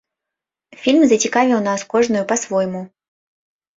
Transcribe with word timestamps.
Фільм 0.85 1.03
зацікавіў 1.11 1.59
нас 1.69 1.85
кожную 1.93 2.23
па-свойму. 2.33 2.81